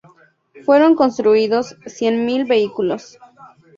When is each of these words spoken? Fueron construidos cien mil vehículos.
Fueron 0.65 0.95
construidos 0.95 1.77
cien 1.85 2.25
mil 2.25 2.45
vehículos. 2.45 3.19